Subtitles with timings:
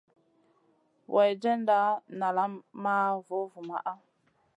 [1.13, 1.77] Weerdjenda
[2.19, 2.53] nalam
[2.83, 3.77] maʼa vovuma.